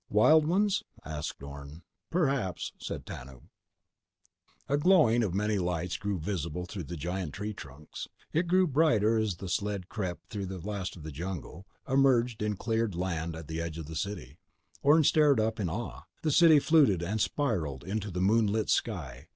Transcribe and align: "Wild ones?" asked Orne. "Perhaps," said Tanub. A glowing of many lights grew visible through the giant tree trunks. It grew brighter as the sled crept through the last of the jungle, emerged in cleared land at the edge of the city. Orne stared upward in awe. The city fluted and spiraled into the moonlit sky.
"Wild 0.09 0.47
ones?" 0.47 0.81
asked 1.05 1.43
Orne. 1.43 1.83
"Perhaps," 2.09 2.73
said 2.79 3.05
Tanub. 3.05 3.43
A 4.67 4.75
glowing 4.75 5.21
of 5.21 5.35
many 5.35 5.59
lights 5.59 5.95
grew 5.95 6.17
visible 6.17 6.65
through 6.65 6.85
the 6.85 6.97
giant 6.97 7.35
tree 7.35 7.53
trunks. 7.53 8.07
It 8.33 8.47
grew 8.47 8.65
brighter 8.65 9.19
as 9.19 9.35
the 9.35 9.47
sled 9.47 9.89
crept 9.89 10.31
through 10.31 10.47
the 10.47 10.57
last 10.57 10.95
of 10.95 11.03
the 11.03 11.11
jungle, 11.11 11.67
emerged 11.87 12.41
in 12.41 12.55
cleared 12.57 12.95
land 12.95 13.35
at 13.35 13.47
the 13.47 13.61
edge 13.61 13.77
of 13.77 13.85
the 13.85 13.95
city. 13.95 14.39
Orne 14.81 15.03
stared 15.03 15.39
upward 15.39 15.61
in 15.61 15.69
awe. 15.69 16.05
The 16.23 16.31
city 16.31 16.57
fluted 16.57 17.03
and 17.03 17.21
spiraled 17.21 17.83
into 17.83 18.09
the 18.09 18.21
moonlit 18.21 18.71
sky. 18.71 19.27